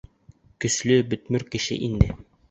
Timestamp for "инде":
1.89-2.09